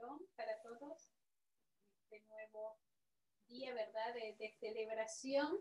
[0.00, 1.12] Shalom para todos.
[2.02, 2.78] Este nuevo
[3.48, 4.14] día, ¿verdad?
[4.14, 5.58] De, celebración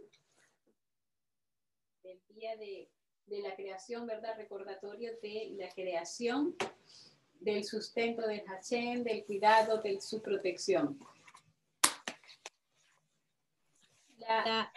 [2.03, 2.89] del día de,
[3.25, 4.37] de, la creación, ¿verdad?
[4.37, 6.55] Recordatorio de la creación,
[7.39, 10.97] del sustento del Hashem, del cuidado, de su protección.
[14.17, 14.71] La,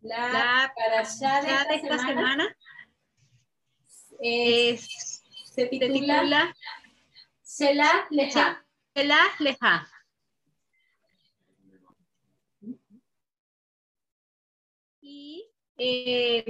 [0.00, 2.56] la, para allá de esta, semana,
[4.20, 5.19] es
[5.50, 6.54] se titula,
[7.42, 8.64] Selah Leja.
[8.94, 9.88] Selah Leja.
[15.00, 15.44] Y
[15.76, 16.44] eh,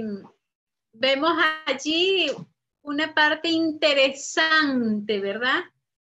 [0.93, 1.31] vemos
[1.65, 2.27] allí
[2.83, 5.63] una parte interesante, ¿verdad?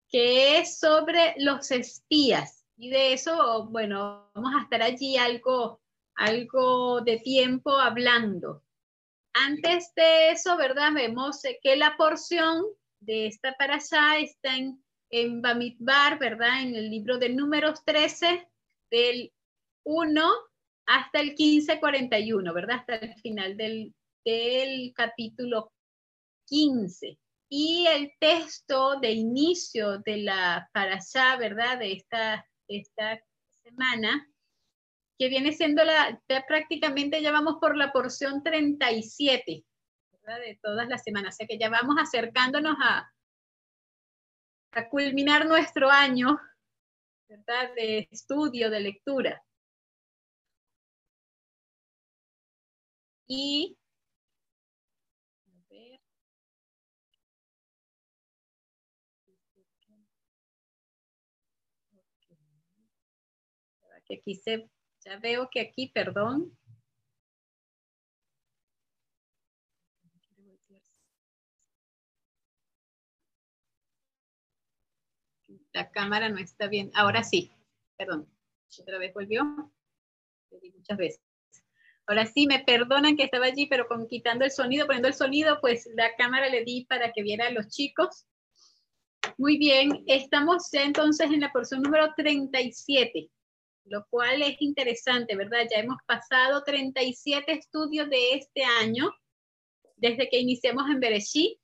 [0.09, 2.64] Que es sobre los espías.
[2.77, 5.81] Y de eso, bueno, vamos a estar allí algo,
[6.14, 8.62] algo de tiempo hablando.
[9.39, 10.92] Antes de eso, ¿verdad?
[10.95, 12.65] Vemos que la porción
[13.01, 16.62] de esta allá está en, en Bamidbar, ¿verdad?
[16.62, 18.48] En el libro de números 13,
[18.91, 19.31] del
[19.84, 20.33] 1
[20.87, 22.77] hasta el 1541, ¿verdad?
[22.77, 23.95] Hasta el final del,
[24.95, 25.70] capítulo
[26.47, 27.19] 15.
[27.51, 31.79] Y el texto de inicio de la allá, ¿verdad?
[31.79, 32.03] De
[32.69, 33.23] esta
[33.62, 34.27] semana
[35.19, 39.64] que viene siendo la, prácticamente ya vamos por la porción 37
[40.12, 40.41] ¿verdad?
[40.41, 43.11] de todas las semanas, o sea que ya vamos acercándonos a,
[44.73, 46.39] a culminar nuestro año
[47.28, 47.75] ¿verdad?
[47.75, 49.42] de estudio, de lectura.
[53.28, 53.77] Y
[64.07, 64.68] que aquí se
[65.06, 66.52] ya veo que aquí, perdón.
[75.72, 76.90] La cámara no está bien.
[76.94, 77.52] Ahora sí,
[77.96, 78.28] perdón.
[78.80, 79.44] Otra vez volvió.
[80.74, 81.23] muchas veces.
[82.08, 85.61] Ahora sí, me perdonan que estaba allí, pero con quitando el sonido, poniendo el sonido,
[85.61, 88.27] pues la cámara le di para que viera a los chicos.
[89.38, 93.30] Muy bien, estamos ya entonces en la porción número 37
[93.86, 95.67] lo cual es interesante, ¿verdad?
[95.70, 99.13] Ya hemos pasado 37 estudios de este año,
[99.97, 101.58] desde que iniciamos en Bereshit,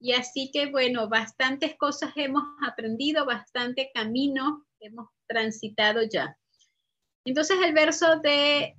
[0.00, 6.36] y así que, bueno, bastantes cosas hemos aprendido, bastante camino hemos transitado ya.
[7.24, 8.76] Entonces el verso de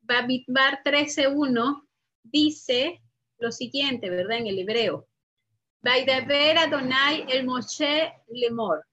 [0.00, 1.86] Babitbar 13.1
[2.22, 3.02] dice
[3.38, 4.38] lo siguiente, ¿verdad?
[4.38, 5.06] En el hebreo.
[5.82, 8.84] Vaidaber Adonai el Moshe Lemor.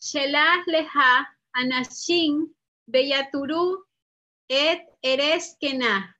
[0.00, 2.48] Shelah leha anashim
[2.90, 3.76] beyaturu
[4.48, 6.14] et eres kena.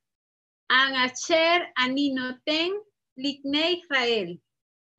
[0.71, 2.73] Anacher aninoten
[3.19, 4.39] likne Israel.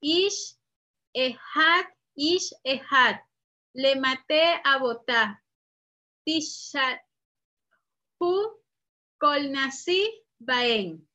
[0.01, 0.55] Ish
[1.15, 1.85] ehad,
[2.17, 3.19] ish ehad.
[3.75, 5.37] Le mate abotá.
[6.27, 6.91] Tishahu
[9.21, 10.01] kolnasi
[10.39, 11.07] baen.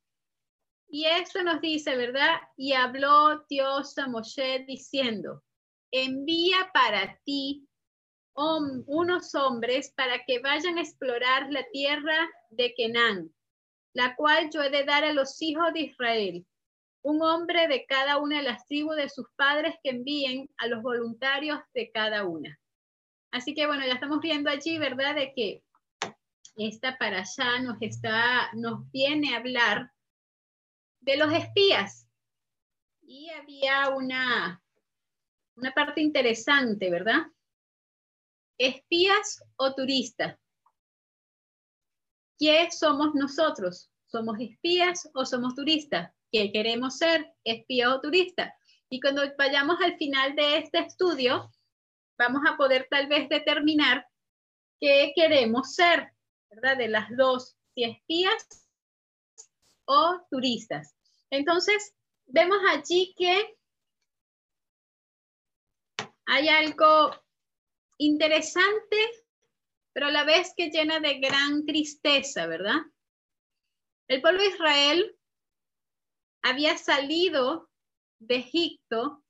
[0.89, 2.41] Y esto nos dice, ¿verdad?
[2.57, 5.43] Y habló Dios a Moshe diciendo,
[6.05, 7.67] envía para ti
[8.35, 13.35] unos hombres para que vayan a explorar la tierra de Kenán,
[13.95, 16.47] la cual yo he de dar a los hijos de Israel.
[17.03, 20.83] Un hombre de cada una de las tribus de sus padres que envíen a los
[20.83, 22.59] voluntarios de cada una.
[23.31, 25.15] Así que bueno, ya estamos viendo allí, ¿verdad?
[25.15, 25.63] De que
[26.57, 29.93] esta para allá nos está, nos viene a hablar
[31.01, 32.09] de los espías.
[33.03, 34.63] Y había una,
[35.57, 37.27] una parte interesante, ¿verdad?
[38.59, 40.39] ¿Espías o turistas?
[42.39, 43.91] ¿Qué somos nosotros?
[44.07, 46.13] ¿Somos espías o somos turistas?
[46.31, 47.35] ¿Qué queremos ser?
[47.45, 48.55] ¿Espía o turista?
[48.91, 51.51] Y cuando vayamos al final de este estudio,
[52.19, 54.07] vamos a poder tal vez determinar
[54.81, 56.13] qué queremos ser,
[56.51, 56.77] ¿verdad?
[56.77, 58.69] De las dos, si espías
[59.87, 60.95] o turistas.
[61.31, 61.95] Entonces,
[62.27, 63.56] vemos allí que
[66.27, 67.11] hay algo
[67.99, 68.97] interesante,
[69.93, 72.83] pero a la vez que llena de gran tristeza, ¿verdad?
[74.09, 75.19] El pueblo de Israel
[76.43, 77.71] había salido
[78.19, 79.25] de Egipto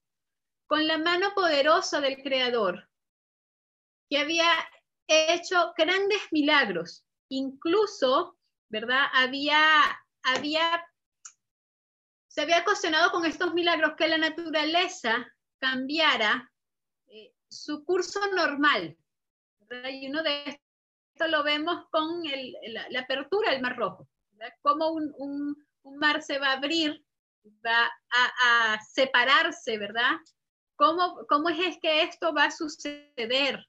[0.67, 2.89] con la mano poderosa del Creador,
[4.11, 4.49] que había
[5.07, 7.05] hecho grandes milagros.
[7.29, 8.37] Incluso,
[8.69, 9.07] ¿verdad?
[9.13, 9.61] Había,
[10.23, 10.85] había,
[12.29, 16.51] se había ocasionado con estos milagros que la naturaleza cambiara
[17.49, 18.97] su curso normal.
[19.91, 22.23] Y uno de esto lo vemos con
[22.91, 24.09] la, apertura del Mar Rojo.
[24.63, 25.57] Cómo un,
[25.99, 27.03] mar se va a abrir
[27.65, 30.17] va a, separarse, ¿verdad?
[30.77, 33.65] ¿Cómo, ¿Cómo es que esto va a suceder?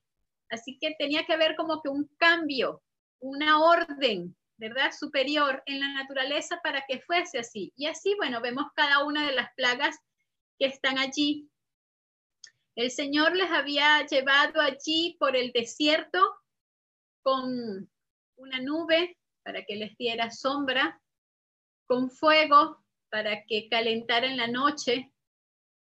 [0.50, 2.82] Así que tenía que haber como que un cambio,
[3.20, 4.92] una orden, ¿verdad?
[4.92, 7.72] Superior en la naturaleza para que fuese así.
[7.76, 9.98] Y así, bueno, vemos cada una de las plagas
[10.58, 11.50] que están allí.
[12.78, 16.20] El Señor les había llevado allí por el desierto
[17.24, 17.90] con
[18.36, 21.02] una nube para que les diera sombra,
[21.88, 25.12] con fuego para que calentara en la noche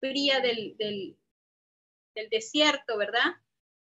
[0.01, 0.75] fría del,
[2.29, 3.35] desierto, ¿verdad?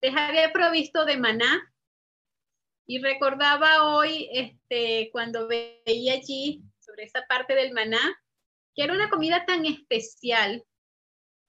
[0.01, 1.71] Les había provisto de maná,
[2.87, 7.99] y recordaba hoy, este, cuando veía allí sobre esa parte del maná,
[8.73, 10.65] que era una comida tan especial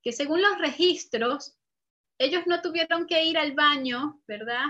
[0.03, 1.56] que según los registros,
[2.19, 4.65] ellos no tuvieron que ir al baño, ¿verdad?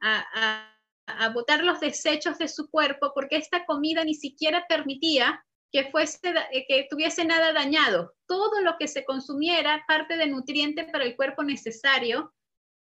[0.00, 0.72] A,
[1.06, 6.20] a, botar los desechos de su cuerpo porque esta comida ni siquiera permitía que, fuese,
[6.68, 8.14] que tuviese nada dañado.
[8.26, 12.34] Todo lo que se consumiera, parte de nutriente para el cuerpo necesario.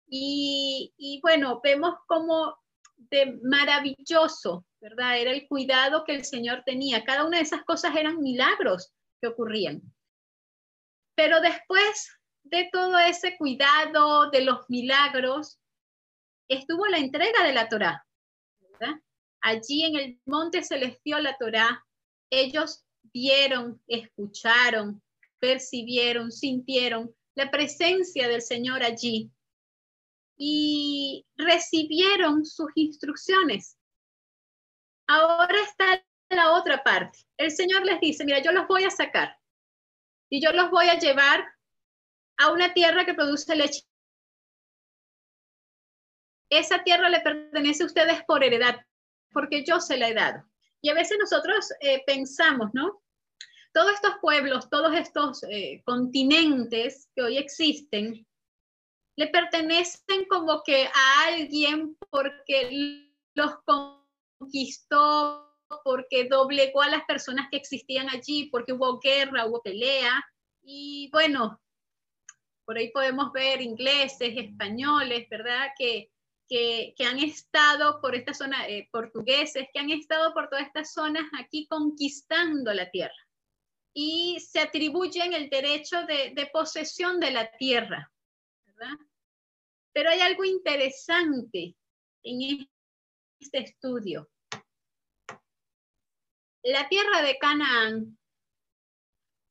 [0.10, 2.58] Y, y bueno, vemos cómo
[2.98, 5.20] de maravilloso, ¿verdad?
[5.20, 7.04] Era el cuidado que el Señor tenía.
[7.04, 9.82] Cada una de esas cosas eran milagros que ocurrían.
[11.18, 12.12] Pero después
[12.44, 15.60] de todo ese cuidado, de los milagros,
[16.48, 18.06] estuvo la entrega de la Torá.
[19.42, 21.84] Allí en el monte se la Torá.
[22.30, 25.02] Ellos vieron, escucharon,
[25.40, 29.32] percibieron, sintieron la presencia del Señor allí
[30.38, 33.76] y recibieron sus instrucciones.
[35.08, 37.18] Ahora está la otra parte.
[37.38, 39.37] El Señor les dice, mira, yo los voy a sacar
[40.30, 41.46] y yo los voy a llevar
[42.38, 43.82] a una tierra que produce leche.
[46.50, 48.80] Esa tierra le pertenece a ustedes por heredad,
[49.32, 50.44] porque yo se la he dado.
[50.82, 53.02] Y a veces nosotros eh, pensamos, ¿no?
[53.74, 58.26] Todos estos pueblos, todos estos eh, continentes que hoy existen,
[59.18, 63.52] le pertenecen como que a alguien porque los
[64.40, 65.47] conquistó,
[65.84, 70.24] porque doblegó a las personas que existían allí, porque hubo guerra, hubo pelea.
[70.62, 71.62] Y bueno,
[72.66, 75.70] por ahí podemos ver ingleses, españoles, ¿verdad?
[75.78, 76.12] Que,
[76.48, 81.24] que, han estado por esta zona, eh, portugueses, que han estado por todas estas zonas
[81.40, 83.16] aquí conquistando la tierra.
[83.94, 88.12] Y se atribuyen el derecho de, de posesión de la tierra,
[88.66, 88.96] ¿verdad?
[89.94, 91.76] Pero hay algo interesante
[92.24, 92.68] en
[93.40, 94.30] este estudio.
[96.68, 98.20] La tierra de Canaán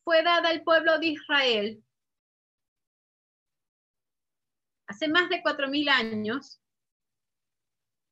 [0.05, 1.83] fue dada al pueblo de Israel
[4.87, 6.61] hace más de cuatro mil años,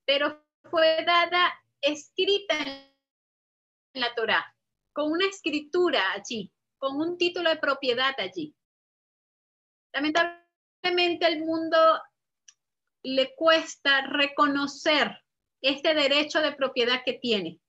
[0.07, 1.53] pero fue dada
[1.83, 4.57] escrita en la Torá,
[4.95, 8.57] con una escritura allí, con un título de propiedad allí.
[9.93, 11.77] Lamentablemente el mundo
[13.03, 15.23] le cuesta reconocer
[15.61, 17.61] este derecho de propiedad que tiene.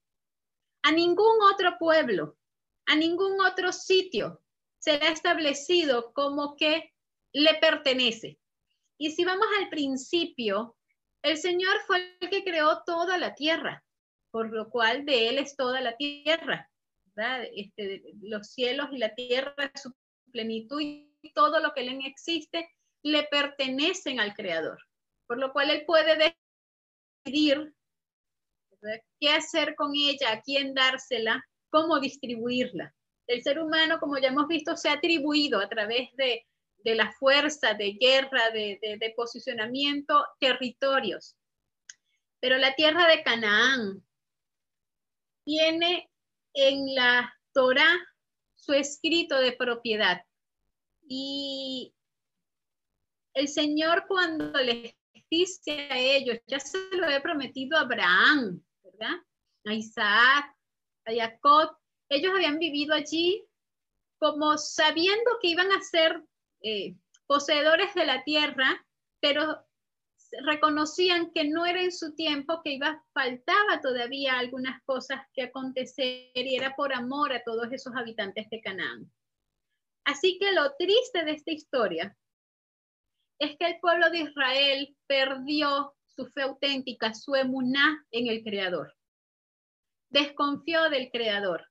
[0.86, 2.36] A ningún otro pueblo,
[2.86, 4.40] a ningún otro sitio
[4.78, 6.92] se ha establecido como que
[7.32, 8.38] le pertenece.
[8.98, 10.76] Y si vamos al principio,
[11.22, 13.84] el Señor fue el que creó toda la tierra,
[14.30, 16.70] por lo cual de Él es toda la tierra.
[17.54, 19.92] Este, los cielos y la tierra, su
[20.30, 22.68] plenitud y todo lo que en existe,
[23.02, 24.78] le pertenecen al Creador
[25.26, 26.34] por lo cual él puede
[27.24, 27.74] decidir
[29.20, 32.94] qué hacer con ella, a quién dársela, cómo distribuirla.
[33.26, 36.46] El ser humano, como ya hemos visto, se ha atribuido a través de,
[36.84, 41.34] la fuerza, de guerra, de, de posicionamiento, territorios.
[42.40, 44.06] Pero la tierra de Canaán
[45.44, 46.08] tiene
[46.54, 47.96] en la Torah
[48.54, 50.22] su escrito de propiedad.
[51.08, 51.92] Y
[53.34, 54.94] el Señor cuando les
[55.30, 58.62] dice a ellos, ya se lo he prometido a Abraham.
[59.66, 60.56] A Isaac,
[61.04, 61.76] a Jacob.
[62.08, 63.44] Ellos habían vivido allí
[64.18, 66.22] como sabiendo que iban a ser
[66.62, 66.96] eh,
[67.26, 68.86] poseedores de la tierra,
[69.20, 69.66] pero
[70.44, 76.30] reconocían que no era en su tiempo, que iba, faltaba todavía algunas cosas que acontecer
[76.34, 79.10] y era por amor a todos esos habitantes de Canaán.
[80.04, 82.16] Así que lo triste de esta historia
[83.38, 88.94] es que el pueblo de Israel perdió su fe auténtica, su emuná en el Creador.
[90.08, 91.66] Desconfió del Creador.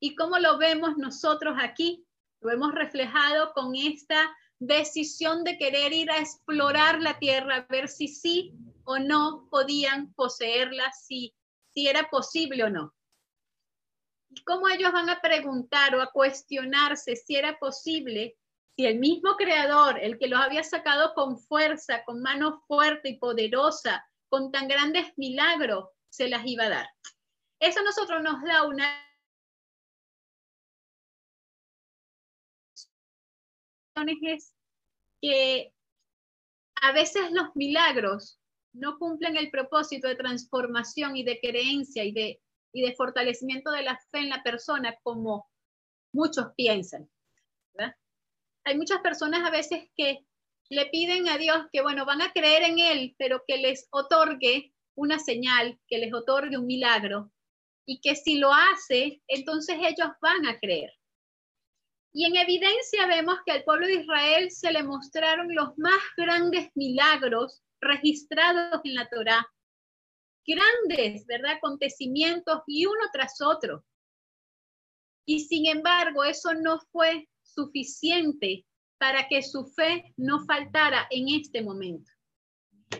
[0.00, 2.04] ¿Y cómo lo vemos nosotros aquí?
[2.40, 7.88] Lo hemos reflejado con esta decisión de querer ir a explorar la tierra, a ver
[7.88, 8.54] si sí
[8.84, 11.34] o no podían poseerla, si,
[11.72, 12.94] si era posible o no.
[14.30, 18.36] ¿Y cómo ellos van a preguntar o a cuestionarse si era posible,
[18.80, 23.18] si el mismo creador, el que los había sacado con fuerza, con mano fuerte y
[23.18, 26.88] poderosa, con tan grandes milagros, se las iba a dar?
[27.60, 29.06] Eso a nosotros nos da una
[34.22, 34.54] es
[35.20, 35.74] que
[36.80, 38.40] a veces los milagros
[38.72, 42.40] no cumplen el propósito de transformación y de creencia y de,
[42.72, 45.50] y de fortalecimiento de la fe en la persona como
[46.14, 47.10] muchos piensan.
[48.70, 50.24] Hay muchas personas a veces que
[50.68, 54.72] le piden a Dios que, bueno, van a creer en Él, pero que les otorgue
[54.94, 57.32] una señal, que les otorgue un milagro,
[57.84, 60.92] y que si lo hace, entonces ellos van a creer.
[62.12, 66.70] Y en evidencia vemos que al pueblo de Israel se le mostraron los más grandes
[66.76, 69.44] milagros registrados en la Torá.
[70.46, 71.56] Grandes, ¿verdad?
[71.56, 73.84] Acontecimientos y uno tras otro.
[75.26, 78.64] Y sin embargo, eso no fue suficiente
[78.98, 82.10] para que su fe no faltara en este momento.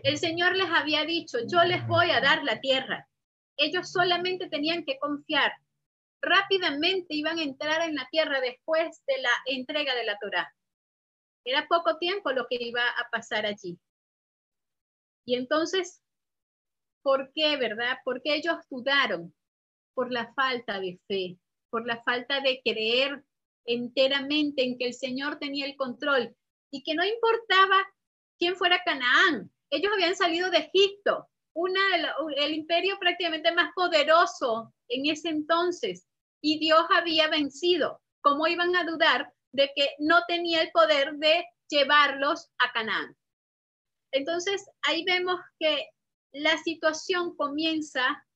[0.03, 3.09] El Señor les había dicho, yo les voy a dar la tierra.
[3.57, 5.53] Ellos solamente tenían que confiar
[6.23, 10.55] rápidamente iban a entrar en la tierra después de la entrega de la Torá.
[11.45, 13.79] Era poco tiempo lo que iba a pasar allí.
[15.25, 16.03] Y entonces,
[17.03, 17.99] ¿por qué, verdad?
[18.05, 19.35] Porque ellos dudaron
[19.95, 21.39] por la falta de fe,
[21.71, 23.25] por la falta de creer
[23.65, 26.35] enteramente en que el Señor tenía el control
[26.71, 27.77] y que no importaba
[28.39, 29.51] quién fuera Canaán.
[29.71, 31.81] Ellos habían salido de Egipto, una,
[32.37, 36.07] el imperio prácticamente más poderoso en ese entonces
[36.41, 38.01] y Dios había vencido.
[38.23, 43.17] ¿Cómo iban a dudar de que no tenía el poder de llevarlos a Canaán?
[44.13, 45.89] Entonces, ahí vemos que
[46.33, 48.27] la situación comienza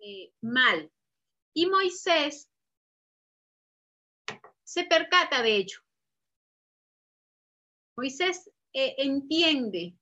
[0.00, 0.90] eh, mal.
[1.54, 2.47] Y Moisés
[4.68, 5.78] se percata de ello.
[7.96, 9.96] Moisés eh, entiende,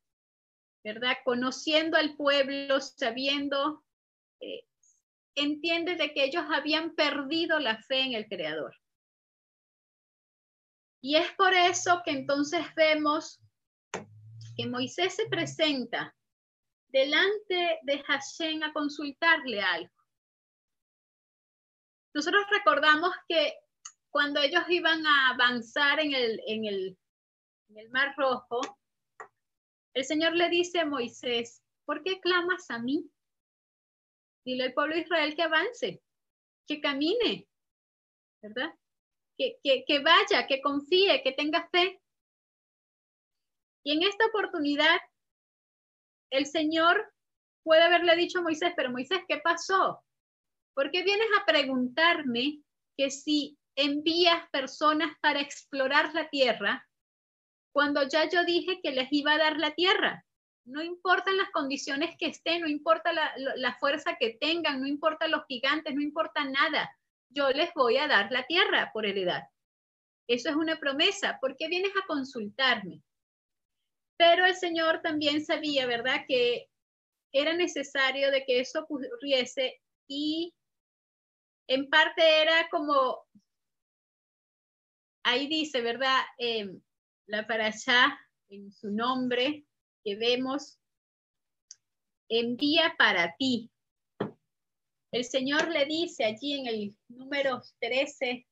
[0.82, 1.18] ¿verdad?
[1.24, 3.84] Conociendo al pueblo, sabiendo
[4.40, 4.66] eh,
[5.36, 8.74] entiende de que ellos habían perdido la fe en el Creador.
[11.00, 13.40] Y es por eso que entonces vemos
[14.56, 16.12] que Moisés se presenta
[16.88, 19.94] delante de Hashem a consultarle algo.
[22.12, 23.54] Nosotros recordamos que
[24.16, 26.98] cuando ellos iban a avanzar en el, en el,
[27.68, 28.60] en el Mar Rojo,
[29.92, 33.10] el Señor le dice a Moisés, ¿por qué clamas a mí?
[34.42, 36.02] Dile al pueblo de Israel que avance,
[36.66, 37.46] que camine,
[38.40, 38.72] ¿verdad?
[39.36, 42.00] Que, que, vaya, que confíe, que tenga fe.
[43.84, 44.98] Y en esta oportunidad,
[46.30, 47.12] el Señor
[47.62, 50.02] puede haberle dicho a Moisés, pero Moisés, ¿qué pasó?
[50.72, 52.62] ¿Por qué vienes a preguntarme
[52.96, 56.86] que si envías personas para explorar la tierra
[57.72, 60.26] cuando ya yo dije que les iba a dar la tierra?
[60.66, 65.46] no importan las condiciones que estén, no importa la, fuerza que tengan, no importa los
[65.46, 66.90] gigantes, no importa nada.
[67.30, 69.44] Yo les voy a dar la tierra por heredad.
[70.28, 71.38] Eso es una promesa.
[71.40, 73.00] ¿Por qué vienes a consultarme?
[74.18, 76.68] Pero el Señor también sabía, ¿verdad?, que
[77.32, 80.52] era necesario de que eso ocurriese y
[81.68, 83.24] en parte era como,
[85.26, 86.72] ahí dice, ¿verdad?, eh,
[87.26, 88.16] la allá
[88.48, 89.66] en su nombre,
[90.04, 90.78] que vemos,
[92.28, 93.68] envía para ti.
[95.10, 98.46] El Señor le dice allí en el número 13,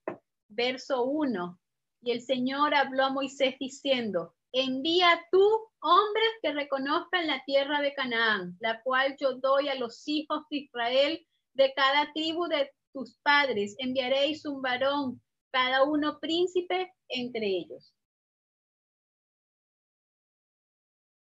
[0.48, 1.60] verso 1,
[2.02, 5.46] y el Señor habló a Moisés diciendo, envía tú
[5.80, 10.56] hombres que reconozcan la tierra de Canaán, la cual yo doy a los hijos de
[10.56, 13.76] Israel de cada tribu de tus padres.
[13.78, 15.20] Enviaréis un varón,
[15.54, 17.94] cada uno príncipe entre ellos.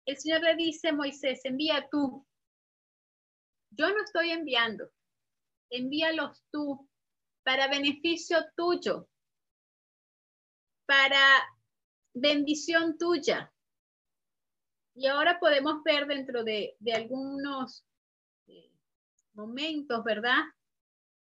[0.06, 2.26] el Señor le dice a Moisés, envía tú.
[3.70, 4.90] Yo no estoy enviando,
[5.70, 6.88] envíalos tú
[7.44, 9.08] para beneficio tuyo,
[10.86, 11.46] para
[12.14, 13.52] bendición tuya.
[14.94, 17.84] Y ahora podemos ver dentro de, algunos
[18.46, 18.72] eh,
[19.34, 20.40] momentos, ¿verdad?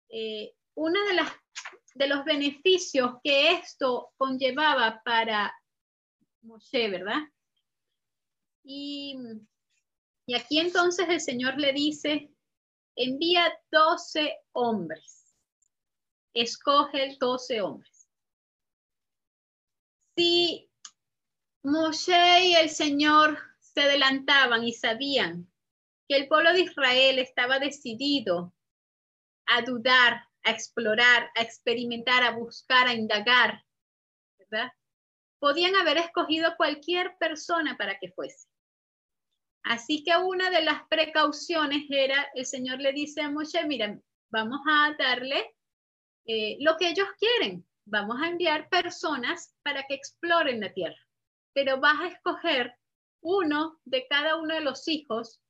[0.08, 1.32] Eh, uno de, las,
[1.94, 5.54] de los beneficios que esto conllevaba para
[6.42, 7.22] Moshe, ¿verdad?
[8.64, 9.16] Y,
[10.34, 12.30] aquí entonces el Señor le dice,
[12.96, 15.34] envía doce hombres,
[16.34, 18.08] escoge doce hombres.
[20.16, 20.68] Si
[21.62, 25.50] Moshe y el Señor se adelantaban y sabían
[26.08, 28.54] que el pueblo de Israel estaba decidido
[29.46, 33.64] a dudar, a explorar, a experimentar, a buscar, a indagar,
[34.38, 34.70] ¿verdad?
[35.38, 38.48] Podían haber escogido cualquier persona para que fuese.
[39.64, 43.98] Así que una de las precauciones era, el Señor le dice a Moshe, mira,
[44.30, 45.54] vamos a darle
[46.26, 47.66] eh, lo que ellos quieren.
[47.86, 50.98] Vamos a enviar personas para que exploren la tierra,
[51.52, 52.74] pero vas a escoger
[53.20, 55.40] uno de cada uno de los hijos,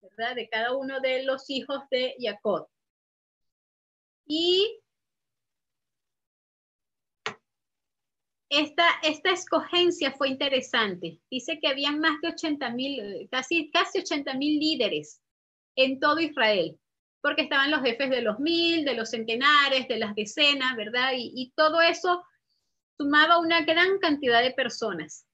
[0.00, 0.36] ¿verdad?
[0.36, 2.68] De cada uno de los hijos de Jacob.
[4.26, 4.82] Y
[8.52, 11.18] esta, esta escogencia fue interesante.
[11.30, 15.22] Dice que habían más de 80 mil, casi, casi 80 mil líderes
[15.74, 16.78] en todo Israel,
[17.22, 21.12] porque estaban los jefes de los mil, de los centenares, de las decenas, ¿verdad?
[21.16, 22.22] Y, todo eso
[22.98, 25.26] sumaba una gran cantidad de personas.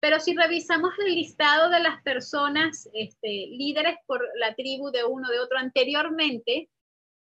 [0.00, 5.28] Pero si revisamos el listado de las personas este, líderes por la tribu de uno
[5.28, 6.70] de otro anteriormente,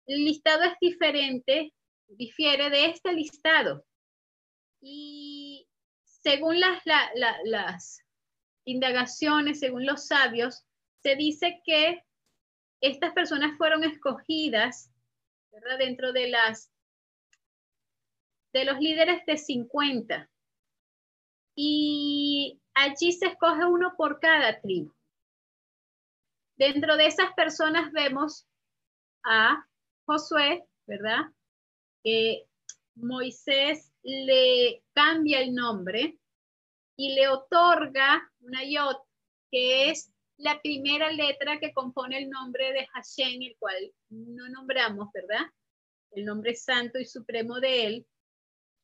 [0.08, 1.74] el listado es diferente,
[2.08, 3.86] difiere de este listado.
[4.82, 5.68] Y
[6.04, 8.04] según las,
[8.66, 10.66] indagaciones, según los sabios,
[11.04, 12.04] se dice que
[12.82, 14.92] estas personas fueron escogidas
[15.80, 16.32] dentro de
[18.54, 20.30] de los líderes de 50.
[21.56, 24.94] Y allí se escoge uno por cada tribu.
[26.56, 28.48] Dentro de esas personas vemos
[29.24, 29.68] a
[30.08, 31.26] Josué, ¿verdad?
[32.02, 32.48] Que
[32.96, 36.18] Moisés le cambia el nombre
[36.96, 38.98] y le otorga una yot,
[39.52, 45.10] que es la primera letra que compone el nombre de Hashem, el cual no nombramos,
[45.14, 45.46] ¿verdad?
[46.12, 48.08] El nombre santo y supremo de él.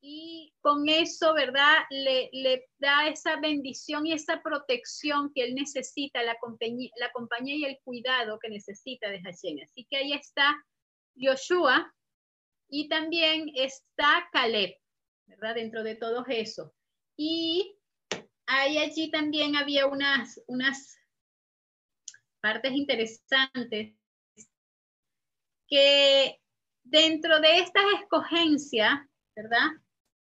[0.01, 1.77] Y con eso, ¿verdad?
[1.89, 7.55] Le, le da esa bendición y esa protección que él necesita, la compañía, la compañía
[7.55, 9.59] y el cuidado que necesita de Hashem.
[9.63, 10.53] Así que ahí está
[11.15, 11.93] Yoshua
[12.69, 14.75] y también está Caleb,
[15.27, 15.55] ¿verdad?
[15.55, 16.73] Dentro de todo eso.
[17.17, 17.77] Y
[18.47, 20.97] ahí allí también había unas, unas
[22.41, 23.95] partes interesantes
[25.67, 26.41] que
[26.83, 28.99] dentro de estas escogencias,
[29.35, 29.69] ¿verdad?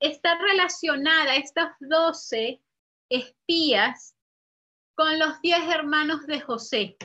[0.00, 2.62] Está relacionada estos 12
[3.10, 4.14] espías
[4.94, 6.96] con los 10 hermanos de José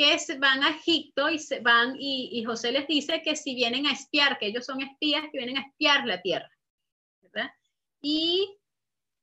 [0.00, 3.86] que se van a Egipto y se van y, José les dice que si vienen
[3.86, 6.50] a espiar, que ellos son espías que vienen a espiar la tierra.
[8.00, 8.56] Y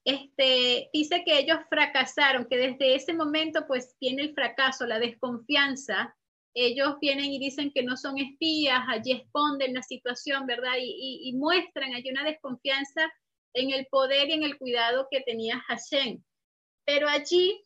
[0.05, 6.15] este, dice que ellos fracasaron, que desde ese momento pues tiene el fracaso, la desconfianza.
[6.53, 10.73] Ellos vienen y dicen que no son espías, allí esconden la situación, ¿verdad?
[10.79, 13.11] Y, y muestran allí una desconfianza
[13.55, 16.21] en el poder y en el cuidado que tenía Hashem.
[16.85, 17.65] Pero allí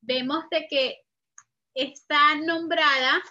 [0.00, 1.03] vemos de que
[1.74, 3.22] está nombrada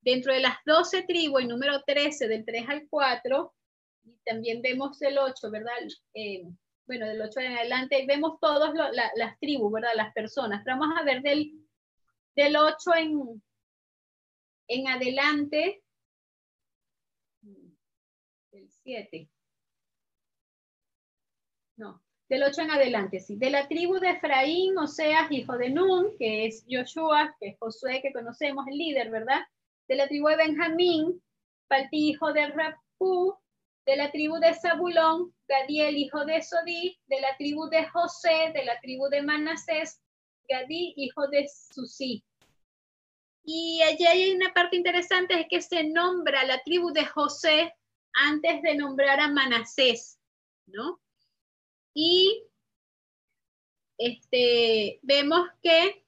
[0.00, 3.54] dentro de las 12 tribus, el número 13, del 3 al 4,
[4.04, 5.72] y también vemos el 8, ¿verdad?
[6.14, 6.44] Eh,
[6.86, 8.74] bueno, del 8 en adelante, vemos todas
[9.14, 9.94] las tribus, ¿verdad?
[9.96, 10.62] Las personas.
[10.64, 11.52] Pero vamos a ver del,
[12.36, 13.42] del 8 en,
[14.68, 15.82] en adelante,
[18.52, 19.28] el 7.
[21.76, 23.36] No, del 8 en adelante, sí.
[23.36, 28.00] De la tribu de Efraín, Oseas, hijo de Nun, que es Joshua, que es Josué,
[28.02, 29.42] que conocemos, el líder, ¿verdad?
[29.88, 31.22] De la tribu de Benjamín,
[31.68, 33.36] Palti, hijo de Rapú,
[33.86, 38.64] de la tribu de Zabulón, Gadiel, hijo de Sodí, de la tribu de José, de
[38.64, 40.00] la tribu de Manasés,
[40.48, 42.24] Gadí, hijo de Susí.
[43.44, 47.74] Y allí hay una parte interesante, es que se nombra la tribu de José
[48.14, 50.18] antes de nombrar a Manasés,
[50.66, 51.00] ¿no?
[51.94, 52.44] Y
[53.98, 56.04] este, vemos que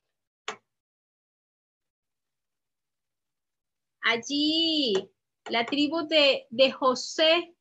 [4.03, 4.95] allí
[5.49, 7.55] la tribu de, de José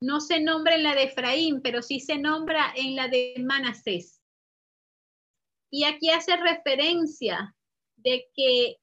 [0.00, 4.20] no se nombra en la de Efraín, pero sí se nombra en la de Manasés.
[5.70, 7.54] Y aquí hace referencia
[7.96, 8.78] de que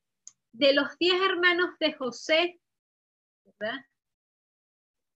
[0.54, 2.60] de los diez hermanos de José.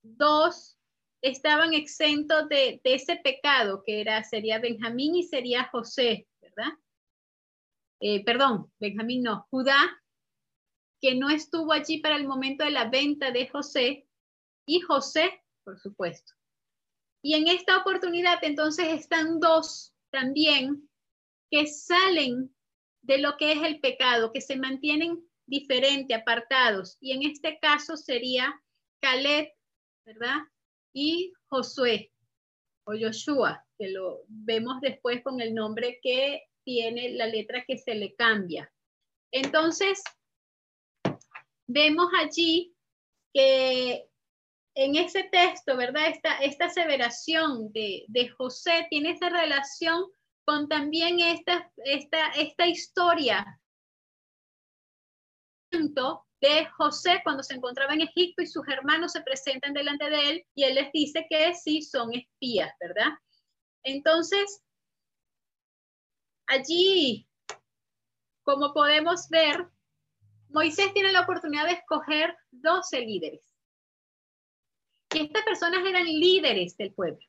[0.02, 0.76] Dos
[1.22, 6.72] estaban exentos de, ese pecado que era, sería Benjamín y sería José, ¿verdad?
[8.00, 9.78] Eh, perdón, Benjamín no, Judá,
[11.00, 14.06] que no estuvo allí para el momento de la venta de José,
[14.66, 16.32] y José, por supuesto.
[17.22, 20.88] Y en esta oportunidad entonces están dos también
[21.50, 22.54] que salen
[23.02, 26.96] de lo que es el pecado, que se mantienen diferentes, apartados.
[27.00, 28.60] Y en este caso sería
[29.00, 29.52] Caleb,
[30.04, 30.38] ¿verdad?
[30.92, 32.10] Y Josué
[32.84, 37.94] o Joshua, que lo vemos después con el nombre que tiene la letra que se
[37.94, 38.72] le cambia.
[39.32, 40.02] Entonces,
[41.66, 42.74] vemos allí
[43.32, 44.08] que
[44.74, 46.08] en ese texto, ¿verdad?
[46.08, 50.04] Esta, esta aseveración de, de José tiene esa relación
[50.44, 53.60] con también esta, esta, esta historia
[56.42, 60.46] de José cuando se encontraba en Egipto y sus hermanos se presentan delante de él
[60.56, 63.12] y él les dice que sí son espías, ¿verdad?
[63.84, 64.60] Entonces,
[66.48, 67.28] allí,
[68.42, 69.68] como podemos ver,
[70.48, 73.40] Moisés tiene la oportunidad de escoger 12 líderes.
[75.14, 77.24] Y estas personas eran líderes del pueblo.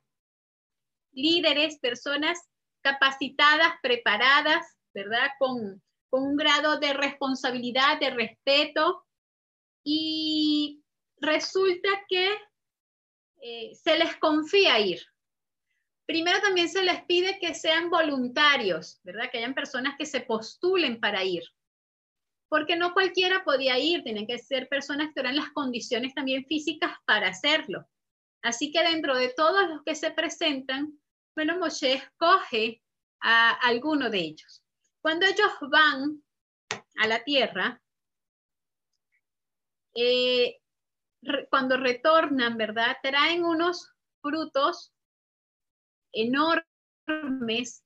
[1.11, 2.39] Líderes, personas
[2.81, 5.29] capacitadas, preparadas, ¿verdad?
[5.37, 5.83] Con,
[6.21, 9.05] un grado de responsabilidad, de respeto.
[9.83, 10.83] Y
[11.17, 12.29] resulta que
[13.41, 15.01] eh, se les confía ir.
[16.05, 19.29] Primero también se les pide que sean voluntarios, ¿verdad?
[19.31, 21.43] Que hayan personas que se postulen para ir.
[22.49, 26.91] Porque no cualquiera podía ir, tienen que ser personas que tuvieran las condiciones también físicas
[27.05, 27.87] para hacerlo.
[28.41, 30.99] Así que dentro de todos los que se presentan,
[31.35, 32.81] bueno, Moshe escoge
[33.21, 34.62] a alguno de ellos.
[35.03, 36.23] Cuando ellos van
[36.95, 37.81] a la tierra,
[39.93, 40.61] eh,
[41.49, 42.95] cuando retornan, ¿verdad?
[43.03, 44.93] Traen unos frutos
[46.13, 47.83] enormes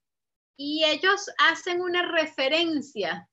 [0.57, 3.27] y ellos hacen una referencia,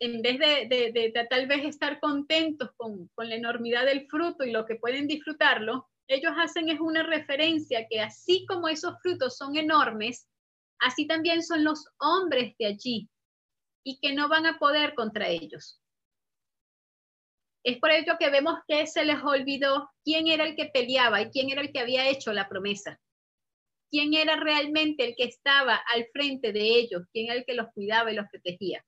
[0.00, 4.66] en vez de, tal vez estar contentos con, con la enormidad del fruto y lo
[4.66, 10.28] que pueden disfrutarlo, ellos hacen es una referencia que así como esos frutos son enormes,
[10.82, 13.08] así también son los hombres de allí
[13.84, 15.80] y que no van a poder contra ellos.
[17.64, 21.30] Es por ello que vemos que se les olvidó quién era el que peleaba y
[21.30, 23.00] quién era el que había hecho la promesa.
[23.90, 27.72] Quién era realmente el que estaba al frente de ellos, quién era el que los
[27.72, 28.84] cuidaba y los protegía.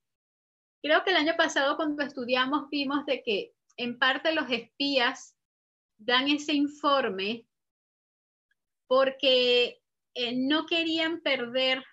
[0.83, 5.37] Creo que el año pasado cuando estudiamos vimos de que en parte los espías
[5.99, 7.47] dan ese informe
[8.87, 9.84] porque
[10.15, 11.85] eh, no querían perder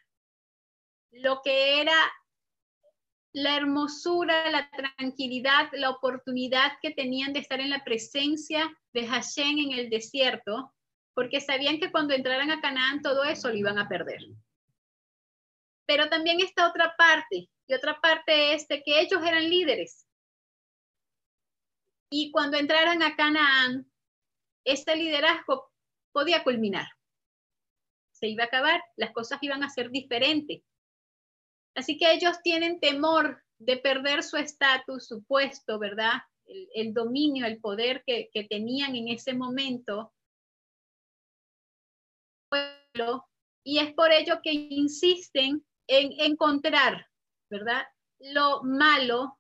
[1.11, 1.95] lo que era
[3.33, 9.57] la hermosura, la tranquilidad, la oportunidad que tenían de estar en la presencia de Hashem
[9.57, 10.73] en el desierto,
[11.13, 14.21] porque sabían que cuando entraran a Canaán todo eso lo iban a perder.
[15.85, 20.07] Pero también está otra parte, y otra parte es de que ellos eran líderes.
[22.09, 23.89] Y cuando entraran a Canaán,
[24.65, 25.71] este liderazgo
[26.11, 26.87] podía culminar.
[28.21, 30.61] Se iba a acabar, las cosas iban a ser diferentes.
[31.75, 36.21] Así que ellos tienen temor de perder su estatus, su puesto, ¿verdad?
[36.75, 40.13] El, dominio, el poder que, que tenían en ese momento.
[43.63, 47.07] Y es por ello que insisten en encontrar,
[47.49, 47.83] ¿verdad?
[48.19, 49.39] Lo malo,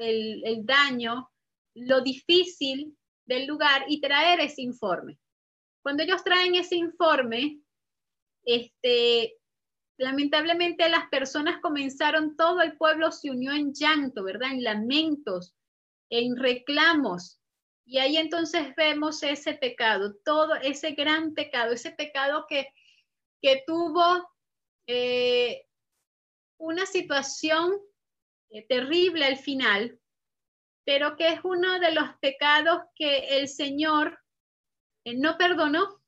[0.00, 1.30] el, el daño,
[1.74, 5.18] lo difícil del lugar y traer ese informe.
[5.84, 7.60] Cuando ellos traen ese informe,
[8.42, 9.36] este,
[9.98, 14.52] lamentablemente las personas comenzaron, todo el pueblo se unió en llanto, ¿verdad?
[14.52, 15.54] En lamentos,
[16.08, 17.38] en reclamos.
[17.84, 22.66] Y ahí entonces vemos ese pecado, todo ese gran pecado, ese pecado que,
[23.42, 24.26] que tuvo
[24.86, 25.66] eh,
[26.56, 27.78] una situación
[28.48, 30.00] eh, terrible al final,
[30.86, 34.23] pero que es uno de los pecados que el Señor
[35.04, 36.00] eh, no perdonó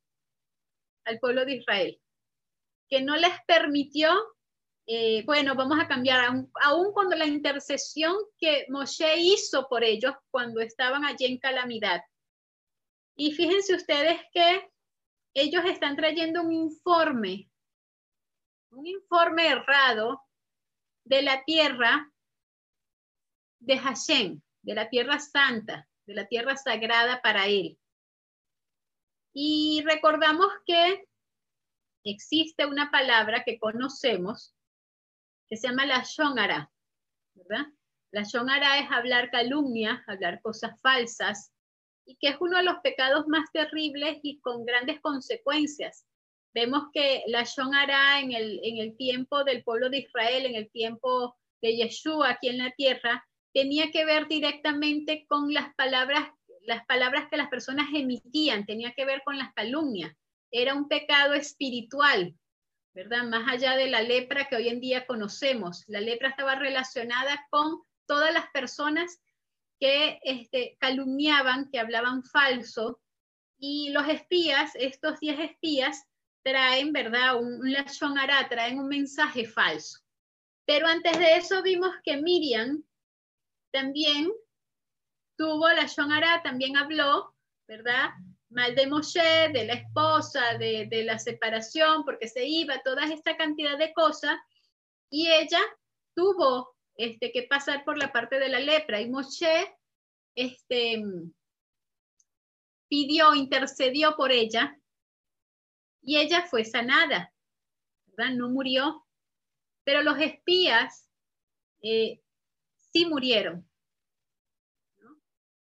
[1.05, 2.01] al pueblo de Israel,
[2.89, 4.13] que no les permitió,
[4.87, 6.25] eh, bueno, vamos a cambiar,
[6.63, 12.03] aún, cuando la intercesión que Moshe hizo por ellos cuando estaban allí en calamidad.
[13.17, 14.71] Y fíjense ustedes que
[15.35, 17.51] ellos están trayendo un informe,
[18.71, 20.23] un informe errado
[21.05, 22.13] de la tierra
[23.61, 27.79] de Hashem de la tierra santa, de la tierra sagrada para él.
[29.38, 31.05] Y recordamos que
[32.05, 34.55] existe una palabra que conocemos
[35.46, 36.72] que se llama la shonara.
[38.12, 41.53] La shonara es hablar calumnia, hablar cosas falsas,
[42.07, 46.07] y que es uno de los pecados más terribles y con grandes consecuencias.
[46.55, 50.70] Vemos que la shonara en el, en el tiempo del pueblo de Israel, en el
[50.70, 53.22] tiempo de Yeshua aquí en la tierra,
[53.53, 56.31] tenía que ver directamente con las palabras,
[56.67, 60.15] las palabras que las personas emitían, tenía que ver con las calumnias.
[60.51, 62.35] Era un pecado espiritual,
[62.95, 63.25] ¿verdad?
[63.25, 65.85] Más allá de la lepra que hoy en día conocemos.
[65.87, 69.21] La lepra estaba relacionada con todas las personas
[69.79, 73.01] que este, calumniaban, que hablaban falso,
[73.59, 76.05] y los espías, estos diez espías,
[76.43, 77.37] traen, ¿verdad?
[77.41, 78.15] Un, un lashon
[78.49, 80.01] traen un mensaje falso.
[80.67, 82.85] Pero antes de eso vimos que Miriam
[83.73, 84.31] también
[85.37, 87.35] tuvo la Shonara, también habló,
[87.66, 88.11] ¿verdad?
[88.51, 93.37] Mal de Moshe, de la esposa, de, de la separación, porque se iba, toda esta
[93.37, 94.37] cantidad de cosas,
[95.11, 95.61] y ella
[96.14, 99.77] tuvo este, que pasar por la parte de la lepra, y Moshe
[100.35, 101.03] este,
[102.88, 104.79] pidió, intercedió por ella,
[106.03, 107.33] y ella fue sanada,
[108.07, 108.35] ¿verdad?
[108.35, 109.05] No murió,
[109.85, 111.11] pero los espías
[111.83, 112.20] eh,
[112.77, 113.68] sí murieron.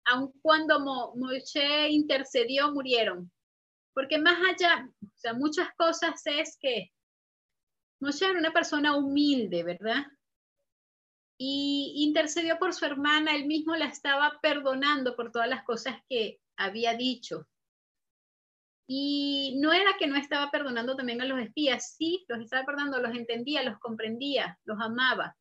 [0.04, 0.80] Aun cuando
[1.14, 3.30] Moshe intercedió, murieron.
[3.94, 6.92] Porque más allá, o sea, muchas cosas es que
[8.00, 10.06] Moshe era una persona humilde, ¿verdad?
[11.38, 16.40] Y intercedió por su hermana, él mismo la estaba perdonando por todas las cosas que
[16.56, 17.46] había dicho.
[18.88, 22.98] Y no era que no estaba perdonando también a los espías, sí, los estaba perdonando,
[22.98, 25.36] los entendía, los comprendía, los amaba.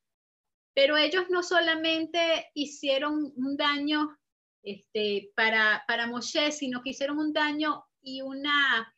[0.74, 4.18] Pero ellos no solamente hicieron un daño
[4.64, 8.94] este, para, para Moshe, sino que hicieron un daño y una,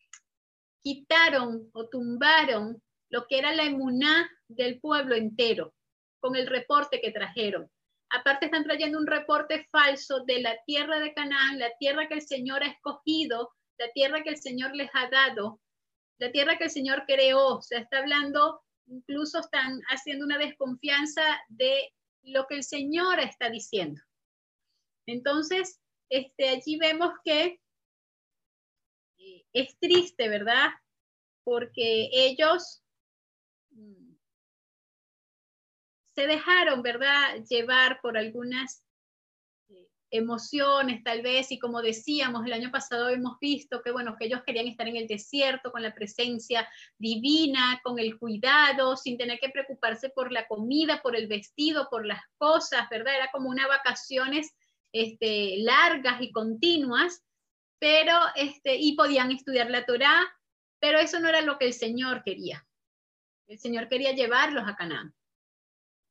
[0.82, 5.73] quitaron o tumbaron lo que era la emuná del pueblo entero,
[6.19, 7.69] con el reporte que trajeron.
[8.10, 12.21] Aparte están trayendo un reporte falso de la tierra de Canaán, la tierra que el
[12.21, 15.60] Señor ha escogido la tierra que el Señor les ha dado,
[16.19, 17.62] la tierra que el Señor creó.
[17.62, 24.02] Se está hablando, incluso están haciendo una desconfianza de lo que el Señor está diciendo.
[25.06, 27.60] Entonces, este, allí vemos que
[29.18, 30.70] eh, es triste, ¿verdad?
[31.44, 32.84] Porque ellos
[33.72, 34.16] mm,
[36.16, 38.84] se dejaron, ¿verdad?, llevar por algunas
[40.13, 44.44] emociones tal vez, y como decíamos el año pasado hemos visto que bueno, que ellos
[44.46, 49.50] querían estar en el desierto con la presencia divina, con el cuidado, sin tener que
[49.50, 53.16] preocuparse por la comida, por el vestido, por las cosas, ¿verdad?
[53.16, 54.54] Era como unas vacaciones
[54.93, 57.23] este, largas y continuas,
[57.79, 60.23] pero este, y podían estudiar la Torá,
[60.79, 62.65] pero eso no era lo que el Señor quería.
[63.47, 65.13] El Señor quería llevarlos a Canaán.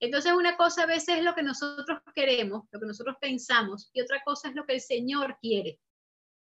[0.01, 4.01] Entonces una cosa a veces es lo que nosotros queremos, lo que nosotros pensamos, y
[4.01, 5.79] otra cosa es lo que el Señor quiere.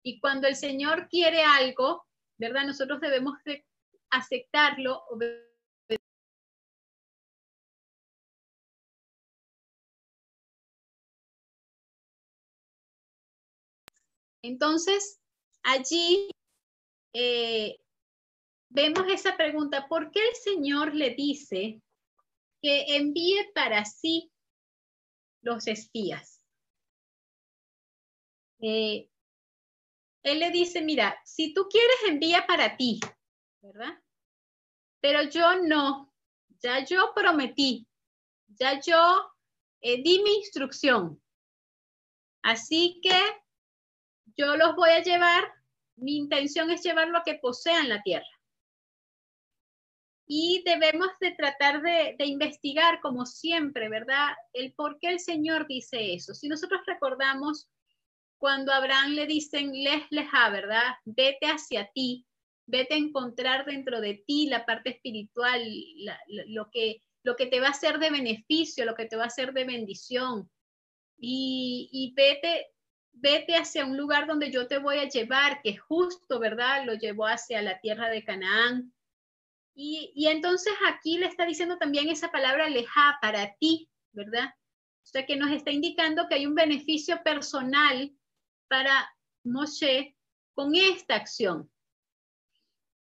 [0.03, 2.65] Y cuando el Señor quiere algo, ¿verdad?
[2.65, 3.63] Nosotros debemos de
[4.09, 5.03] aceptarlo.
[14.41, 15.19] Entonces,
[15.63, 16.31] allí
[17.13, 17.79] eh,
[18.69, 21.81] vemos esa pregunta, ¿por qué el Señor le dice
[22.61, 24.31] que envíe para sí
[25.41, 26.41] los espías.
[28.61, 29.09] Eh,
[30.23, 32.99] él le dice, mira, si tú quieres, envía para ti,
[33.61, 33.99] ¿verdad?
[35.01, 36.13] Pero yo no,
[36.59, 37.87] ya yo prometí,
[38.47, 39.33] ya yo
[39.81, 41.19] eh, di mi instrucción.
[42.43, 43.19] Así que
[44.37, 45.43] yo los voy a llevar,
[45.95, 48.27] mi intención es llevarlo a que posean la tierra
[50.33, 54.29] y debemos de tratar de, investigar, como siempre, ¿verdad?
[54.53, 56.33] El por qué el Señor dice eso.
[56.33, 57.67] Si nosotros recordamos
[58.37, 60.83] cuando Abraham le dicen, les leja, ¿verdad?
[61.03, 62.25] Vete hacia ti,
[62.65, 65.61] vete a encontrar dentro de ti la parte espiritual,
[66.47, 69.29] lo, que, lo que te va a ser de beneficio, lo que te va a
[69.29, 70.49] ser de bendición.
[71.19, 72.67] Y, y vete,
[73.13, 76.85] vete hacia un lugar donde yo te voy a llevar, que justo, ¿verdad?
[76.85, 78.93] Lo llevó hacia la tierra de Canaán
[79.73, 84.53] y, entonces aquí le está diciendo también esa palabra leja para ti, ¿verdad?
[85.03, 88.13] O sea que nos está indicando que hay un beneficio personal
[88.67, 89.09] para
[89.43, 90.15] Moshe
[90.53, 91.71] con esta acción.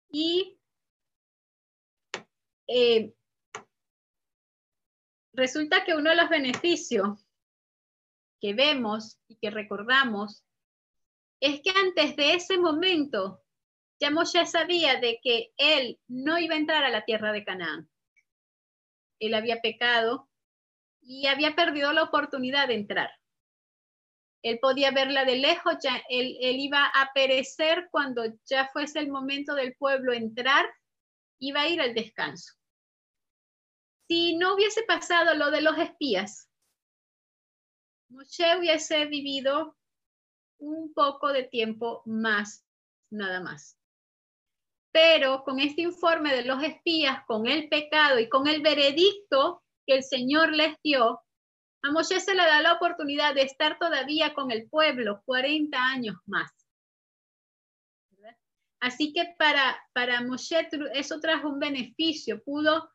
[0.10, 0.58] Y
[2.68, 3.14] eh,
[5.34, 7.23] resulta que uno de los beneficios
[8.44, 10.44] que vemos y que recordamos
[11.40, 13.42] es que antes de ese momento
[14.02, 17.90] ya Moshe sabía de que él no iba a entrar a la tierra de Canaán.
[19.20, 20.30] Él había pecado
[21.02, 23.12] y había perdido la oportunidad de entrar.
[24.42, 29.10] Él podía verla de lejos, ya él, él iba a perecer cuando ya fuese el
[29.10, 30.66] momento del pueblo entrar,
[31.40, 32.56] iba a ir al descanso.
[34.10, 36.50] Si no hubiese pasado lo de los espías,
[38.14, 39.76] Moshe hubiese vivido
[40.60, 42.64] un poco de tiempo más,
[43.10, 43.76] nada más.
[44.92, 49.96] Pero con este informe de los espías, con el pecado y con el veredicto que
[49.96, 51.22] el Señor les dio,
[51.82, 56.16] a Moshe se le da la oportunidad de estar todavía con el pueblo 40 años
[56.28, 56.52] más.
[58.80, 62.92] Así que para, para Moshe eso trajo un beneficio, pudo,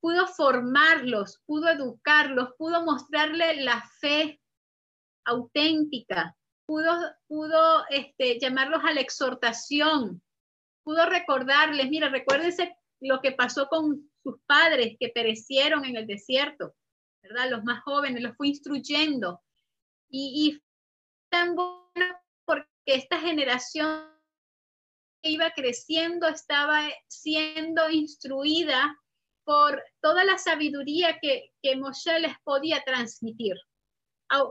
[0.00, 4.40] pudo formarlos, pudo educarlos, pudo mostrarle la fe
[5.24, 6.92] auténtica, pudo,
[7.26, 10.22] pudo este, llamarlos a la exhortación,
[10.84, 16.74] pudo recordarles, mira, recuérdense lo que pasó con sus padres que perecieron en el desierto,
[17.22, 17.50] ¿verdad?
[17.50, 19.42] Los más jóvenes, los fue instruyendo.
[20.08, 20.62] Y, y
[21.30, 24.08] tan bueno porque esta generación
[25.22, 28.96] iba creciendo estaba siendo instruida
[29.48, 33.56] por toda la sabiduría que, que Moshe les podía transmitir.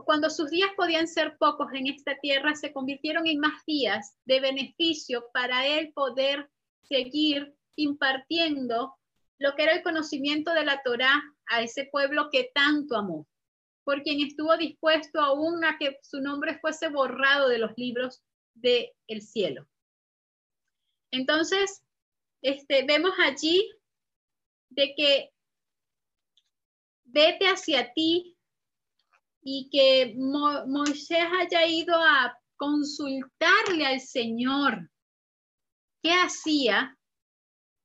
[0.04, 4.40] Cuando sus días podían ser pocos en esta tierra, se convirtieron en más días de
[4.40, 6.50] beneficio para él poder
[6.82, 8.96] seguir impartiendo
[9.38, 13.24] lo que era el conocimiento de la Torá a ese pueblo que tanto amó,
[13.84, 18.20] por quien estuvo dispuesto aún a que su nombre fuese borrado de los libros
[18.54, 19.64] del el cielo.
[21.12, 21.84] Entonces,
[22.42, 23.77] este, vemos allí
[24.70, 25.30] de que
[27.04, 28.36] vete hacia ti
[29.42, 34.90] y que Moisés haya ido a consultarle al Señor
[36.02, 36.96] qué hacía,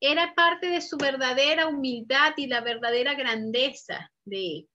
[0.01, 4.69] era parte de su verdadera humildad y la verdadera grandeza de él.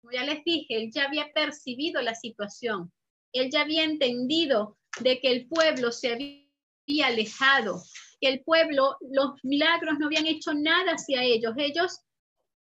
[0.00, 2.92] Como ya les dije, él ya había percibido la situación,
[3.32, 7.80] él ya había entendido de que el pueblo se había alejado,
[8.20, 11.54] que el pueblo, los milagros no habían hecho nada hacia ellos.
[11.56, 12.00] Ellos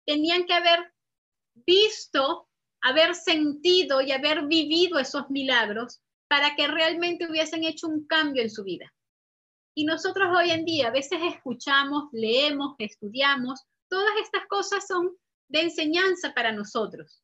[0.05, 0.93] tenían que haber
[1.53, 2.47] visto,
[2.81, 8.49] haber sentido y haber vivido esos milagros para que realmente hubiesen hecho un cambio en
[8.49, 8.93] su vida.
[9.75, 15.15] Y nosotros hoy en día a veces escuchamos, leemos, estudiamos, todas estas cosas son
[15.47, 17.23] de enseñanza para nosotros.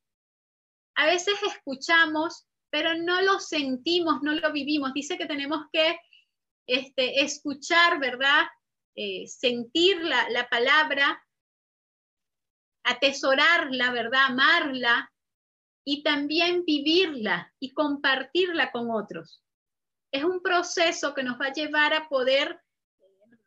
[0.95, 4.93] A veces escuchamos, pero no lo sentimos, no lo vivimos.
[4.93, 5.99] Dice que tenemos que
[6.67, 8.43] este, escuchar, ¿verdad?
[8.95, 11.23] Eh, sentir la, la palabra,
[12.83, 14.25] atesorarla, ¿verdad?
[14.27, 15.11] Amarla
[15.85, 19.43] y también vivirla y compartirla con otros.
[20.11, 22.59] Es un proceso que nos va a llevar a poder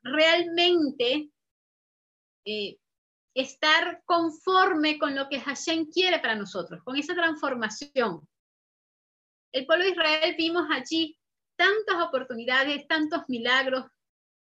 [0.03, 1.31] realmente
[2.45, 2.79] eh,
[3.35, 8.27] estar conforme con lo que Hashem quiere para nosotros, con esa transformación.
[9.53, 11.18] El pueblo de Israel vimos allí
[11.59, 13.85] tantas oportunidades, tantos milagros,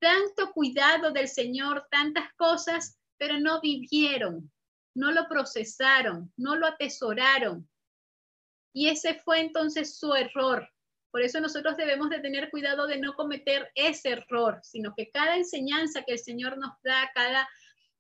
[0.01, 4.51] tanto cuidado del Señor, tantas cosas, pero no vivieron,
[4.95, 7.69] no lo procesaron, no lo atesoraron.
[8.73, 10.69] Y ese fue entonces su error.
[11.11, 15.37] Por eso nosotros debemos de tener cuidado de no cometer ese error, sino que cada
[15.37, 17.49] enseñanza que el Señor nos da, cada,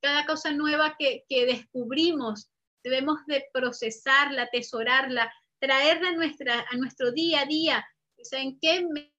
[0.00, 2.50] cada cosa nueva que, que descubrimos,
[2.82, 7.86] debemos de procesarla, atesorarla, traerla nuestra, a nuestro día a día,
[8.30, 9.12] ¿en qué me,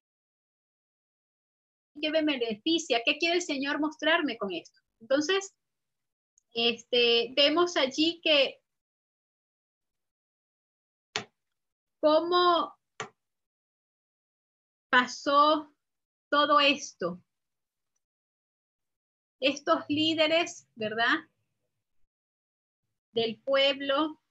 [2.02, 3.02] qué me beneficia?
[3.06, 4.80] ¿Qué quiere el Señor mostrarme con esto?
[5.00, 5.54] Entonces,
[6.54, 8.62] este, vemos allí que
[12.00, 12.74] cómo
[14.90, 15.74] pasó
[16.30, 17.22] todo esto.
[19.40, 21.28] Estos líderes, ¿verdad?
[23.14, 24.22] Del pueblo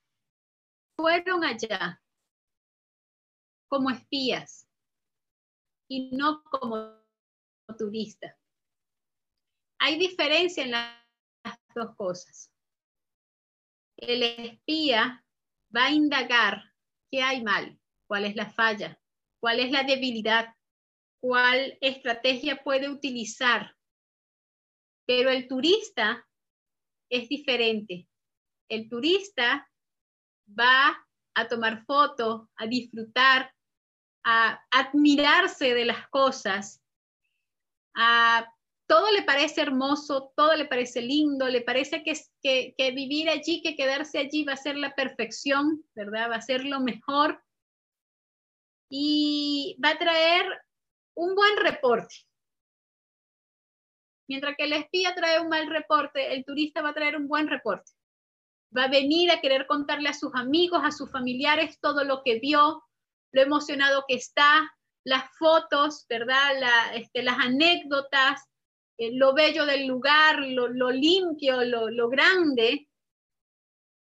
[0.96, 2.00] fueron allá
[3.68, 4.61] como espías
[5.92, 6.98] y no como
[7.76, 8.34] turistas.
[9.78, 12.50] Hay diferencia en las dos cosas.
[13.98, 15.22] El espía
[15.74, 16.62] va a indagar
[17.10, 17.78] qué hay mal,
[18.08, 18.98] cuál es la falla,
[19.38, 20.54] cuál es la debilidad,
[21.20, 23.76] cuál estrategia puede utilizar.
[25.06, 26.26] Pero el turista
[27.10, 28.08] es diferente.
[28.70, 29.70] El turista
[30.58, 33.54] va a tomar fotos, a disfrutar,
[34.24, 36.82] a admirarse de las cosas,
[37.94, 38.46] a
[38.86, 42.12] todo le parece hermoso, todo le parece lindo, le parece que,
[42.76, 46.30] que, vivir allí, que quedarse allí va a ser la perfección, ¿verdad?
[46.30, 47.42] Va a ser lo mejor
[48.90, 50.44] y va a traer
[51.14, 52.14] un buen reporte.
[54.28, 57.48] Mientras que el espía trae un mal reporte, el turista va a traer un buen
[57.48, 57.92] reporte.
[58.76, 62.38] Va a venir a querer contarle a sus amigos, a sus familiares todo lo que
[62.40, 62.82] vio,
[63.32, 64.70] lo emocionado que está,
[65.04, 66.94] las fotos, ¿verdad?
[66.94, 68.40] Este, las anécdotas,
[68.98, 72.88] eh, lo bello del lugar, lo, limpio, lo, grande.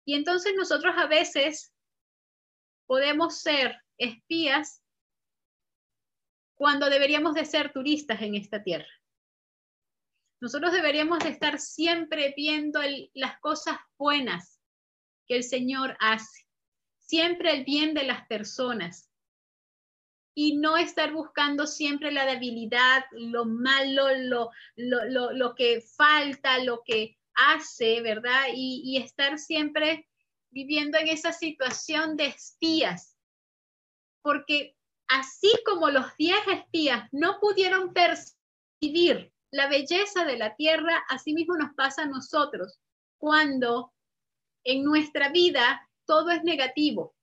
[0.05, 1.73] Y entonces nosotros a veces
[2.87, 4.83] podemos ser espías
[6.55, 8.89] cuando deberíamos de ser turistas en esta tierra.
[10.41, 12.81] Nosotros deberíamos de estar siempre viendo
[13.15, 14.61] las cosas buenas
[15.29, 16.47] que el Señor hace,
[16.99, 19.12] siempre el bien de las personas,
[20.35, 26.83] y no estar buscando siempre la debilidad, lo malo, lo, lo, lo, que falta, lo
[26.85, 28.47] que hace, ¿verdad?
[28.55, 30.09] Y, y, estar siempre
[30.51, 33.17] viviendo en esa situación de espías,
[34.23, 34.77] porque
[35.09, 41.57] así como los diez espías no pudieron percibir la belleza de la tierra, así mismo
[41.57, 42.81] nos pasa a nosotros
[43.19, 43.93] cuando
[44.65, 47.15] en nuestra vida todo es negativo,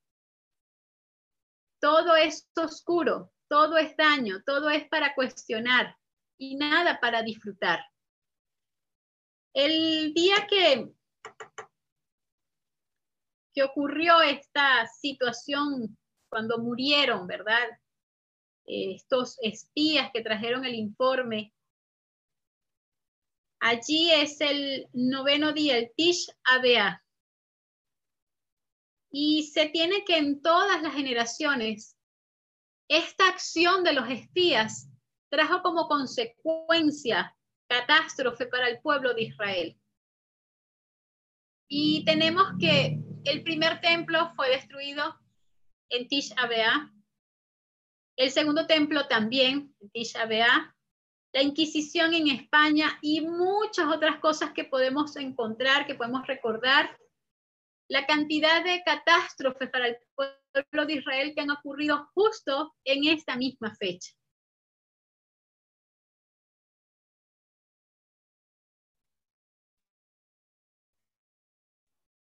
[1.80, 5.98] todo es oscuro, todo es daño, todo es para cuestionar
[6.38, 7.80] y nada para disfrutar.
[9.54, 10.92] El día que,
[13.54, 15.98] que ocurrió esta situación,
[16.30, 17.68] cuando murieron, ¿verdad?
[18.66, 21.54] Estos espías que trajeron el informe,
[23.60, 27.04] allí es el noveno día, el Tish Abea.
[29.12, 31.98] Y se tiene que en todas las generaciones,
[32.88, 34.90] esta acción de los espías
[35.30, 37.36] trajo como consecuencia
[37.68, 39.80] catástrofe para el pueblo de Israel.
[41.68, 45.20] Y tenemos que el primer templo fue destruido
[45.90, 46.92] en Tish Abea.
[48.18, 50.76] El segundo templo también en Tish Abea.
[51.32, 56.98] La Inquisición en España y muchas otras cosas que podemos encontrar, que podemos recordar.
[57.90, 63.36] La cantidad de catástrofes para el pueblo de Israel que han ocurrido justo en esta
[63.36, 64.12] misma fecha.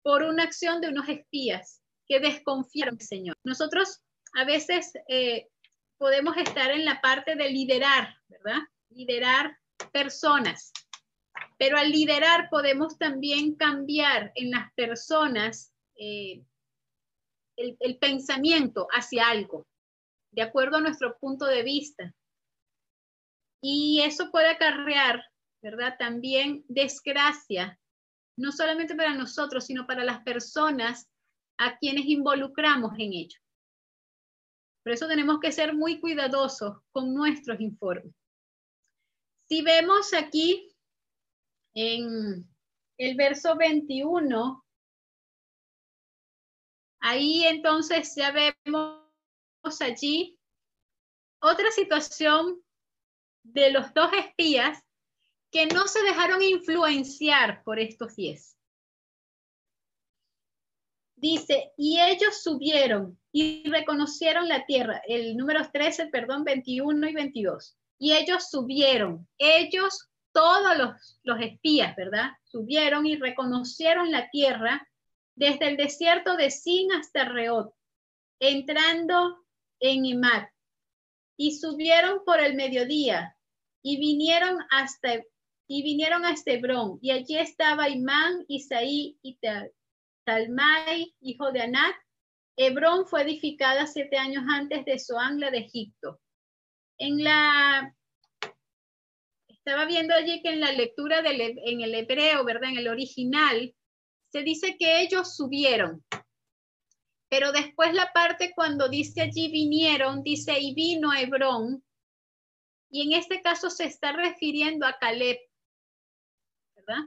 [0.07, 3.35] por una acción de unos espías que desconfiaron del Señor.
[3.43, 3.99] Nosotros
[4.35, 5.49] a veces eh,
[5.97, 8.61] podemos estar en la parte de liderar, ¿verdad?
[8.89, 9.57] Liderar
[9.91, 10.71] personas.
[11.57, 16.43] Pero al liderar podemos también cambiar en las personas eh,
[17.55, 19.65] el, el pensamiento hacia algo,
[20.31, 22.13] de acuerdo a nuestro punto de vista.
[23.61, 25.23] Y eso puede acarrear,
[25.61, 25.95] ¿verdad?
[25.97, 27.79] También desgracia
[28.37, 31.09] no solamente para nosotros, sino para las personas
[31.57, 33.39] a quienes involucramos en ello.
[34.83, 38.13] Por eso tenemos que ser muy cuidadosos con nuestros informes.
[39.49, 40.66] Si vemos aquí
[41.79, 42.49] en
[42.97, 44.65] el verso 21,
[47.01, 49.01] ahí entonces ya vemos
[49.79, 50.39] allí
[51.39, 52.59] otra situación
[53.43, 54.83] de los dos espías
[55.51, 58.57] que no se dejaron influenciar por estos diez.
[61.15, 67.77] Dice, y ellos subieron y reconocieron la tierra, el número 13, perdón, 21 y 22.
[67.99, 72.29] Y ellos subieron, ellos, todos los, los espías, ¿verdad?
[72.43, 74.87] Subieron y reconocieron la tierra
[75.33, 77.73] desde el desierto de Sin hasta Reot,
[78.39, 79.43] entrando
[79.79, 80.47] en Imat.
[81.37, 83.35] Y subieron por el mediodía
[83.81, 85.23] y vinieron hasta
[85.69, 89.39] y vinieron a Estebrón, y allí estaba Imán, Isaí y
[90.23, 91.95] Talmai, hijo de Anat.
[92.55, 96.21] Hebrón fue edificada siete años antes de Soangla de Egipto.
[96.99, 97.93] En la
[99.67, 102.69] estaba viendo allí que en la lectura en el hebreo, ¿verdad?
[102.69, 103.75] En el original,
[104.31, 106.05] se dice que ellos subieron.
[107.29, 111.83] Pero después la parte cuando dice allí vinieron, dice y vino Hebrón.
[112.89, 115.37] Y en este caso se está refiriendo a Caleb,
[116.73, 117.03] ¿verdad?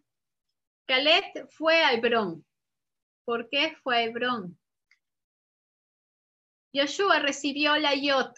[1.48, 2.44] fue a Hebrón.
[3.24, 4.60] ¿Por qué fue a Hebrón?
[6.74, 8.36] Yoshua recibió la Yot,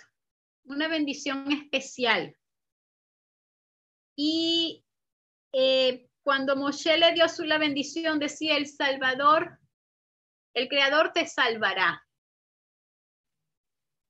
[0.62, 2.36] una bendición especial.
[4.16, 4.84] Y
[5.52, 9.58] eh, cuando Moshe le dio su la bendición, decía el Salvador,
[10.54, 12.02] el Creador te salvará.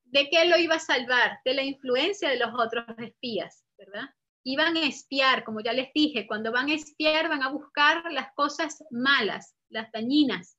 [0.05, 1.38] ¿De qué lo iba a salvar?
[1.44, 4.11] De la influencia de los otros espías, ¿verdad?
[4.44, 8.32] iban a espiar, como ya les dije, cuando van a espiar van a buscar las
[8.34, 10.59] cosas malas, las dañinas.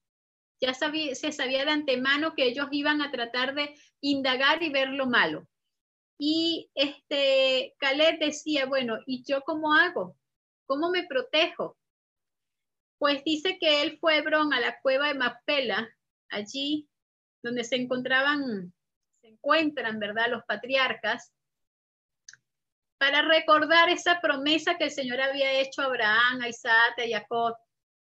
[0.62, 5.08] Ya se sabía de antemano que ellos iban a tratar de indagar y ver lo
[5.08, 5.48] malo.
[6.18, 10.16] Y este Caleb decía, bueno, ¿y yo cómo hago?
[10.66, 11.78] ¿Cómo me protejo?
[12.97, 15.89] Pues dice que él fue Hebrón a la cueva de Mapela,
[16.30, 16.88] allí
[17.41, 18.74] donde se encontraban,
[19.22, 20.30] se encuentran, ¿verdad?
[20.30, 21.34] Los patriarcas,
[23.03, 27.53] para recordar esa promesa que el Señor había hecho a Abraham, a Isaac, a Jacob.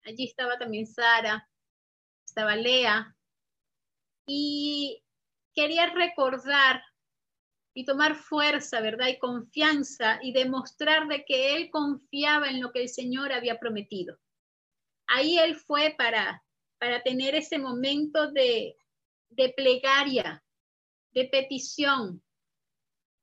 [0.05, 1.49] Allí estaba también Sara,
[2.27, 3.17] estaba Lea.
[4.27, 5.03] Y
[5.55, 6.83] quería recordar
[7.75, 9.09] y tomar fuerza, ¿verdad?
[9.09, 14.19] Y confianza y demostrar de que él confiaba en lo que el Señor había prometido.
[15.07, 16.45] Ahí él fue para,
[16.79, 18.77] para tener ese momento de,
[19.31, 20.43] de plegaria,
[21.13, 22.23] de petición,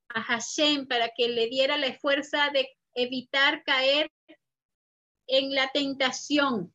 [0.09, 4.11] a Hashem para que le diera la fuerza de evitar caer
[5.27, 6.73] en la tentación.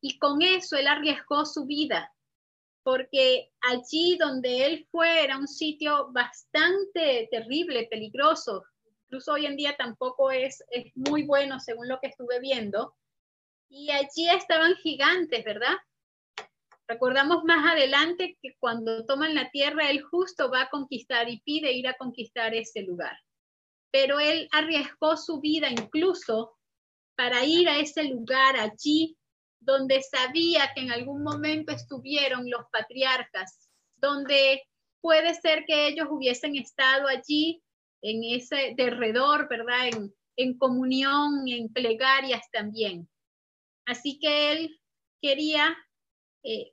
[0.00, 2.15] Y con eso él arriesgó su vida
[2.86, 8.62] porque allí donde él fue era un sitio bastante terrible, peligroso.
[9.06, 12.94] Incluso hoy en día tampoco es, es muy bueno según lo que estuve viendo.
[13.68, 15.74] Y allí estaban gigantes, ¿verdad?
[16.86, 21.72] Recordamos más adelante que cuando toman la tierra, él justo va a conquistar y pide
[21.72, 23.18] ir a conquistar ese lugar.
[23.90, 26.56] Pero él arriesgó su vida incluso
[27.16, 29.18] para ir a ese lugar allí
[29.66, 34.62] donde sabía que en algún momento estuvieron los patriarcas, donde
[35.00, 37.60] puede ser que ellos hubiesen estado allí
[38.00, 39.88] en ese derredor, ¿verdad?
[39.88, 43.08] En, en comunión, en plegarias también.
[43.86, 44.80] Así que él
[45.20, 45.76] quería
[46.44, 46.72] eh,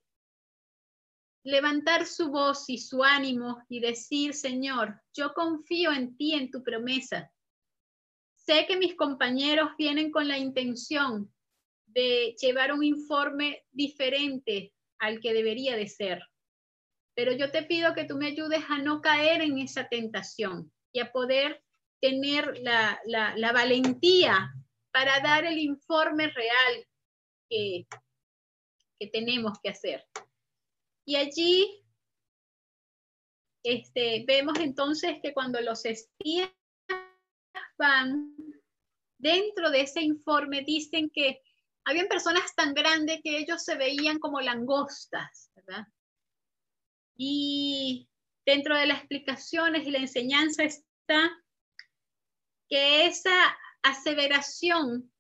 [1.44, 6.62] levantar su voz y su ánimo y decir, Señor, yo confío en ti, en tu
[6.62, 7.32] promesa.
[8.36, 11.33] Sé que mis compañeros vienen con la intención
[11.94, 16.22] de llevar un informe diferente al que debería de ser.
[17.16, 21.00] Pero yo te pido que tú me ayudes a no caer en esa tentación y
[21.00, 21.64] a poder
[22.02, 24.52] tener la, la valentía
[24.92, 26.88] para dar el informe real
[27.50, 27.88] que,
[29.00, 30.06] que tenemos que hacer.
[31.06, 31.84] Y allí
[33.64, 36.52] este, vemos entonces que cuando los espías
[37.78, 38.36] van
[39.18, 41.42] dentro de ese informe, dicen que
[41.86, 45.88] habían personas tan grandes que ellos se veían como langostas, ¿verdad?
[47.16, 48.10] Y
[48.46, 51.32] dentro de las explicaciones y la enseñanza está
[52.70, 55.12] que esa aseveración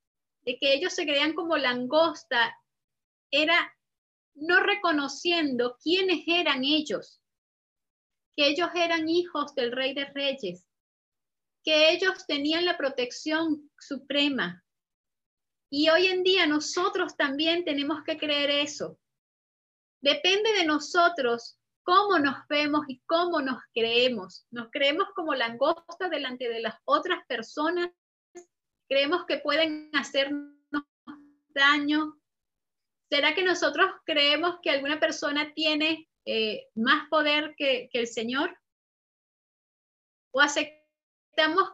[0.46, 2.56] de que ellos se creían como langosta
[3.32, 3.74] era
[4.36, 7.22] no reconociendo quiénes eran ellos,
[8.36, 10.66] que ellos eran hijos del rey de reyes,
[11.64, 14.63] que ellos tenían la protección suprema.
[15.76, 19.00] Y hoy en día nosotros también tenemos que creer eso.
[20.04, 24.46] Depende de nosotros cómo nos vemos y cómo nos creemos.
[24.52, 27.90] Nos creemos como langosta delante de las otras personas.
[28.88, 30.54] Creemos que pueden hacernos
[31.56, 32.20] daño,
[33.10, 38.56] ¿Será que nosotros creemos que alguna persona tiene eh, más poder que, el Señor?
[40.32, 40.83] ¿O aceptamos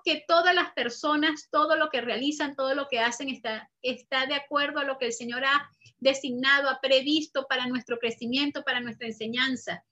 [0.04, 4.36] que todas las personas, todo lo que realizan, todo lo que hacen está, está de
[4.36, 9.08] acuerdo a lo que el Señor ha designado, ha previsto para nuestro crecimiento, para nuestra
[9.08, 9.84] enseñanza?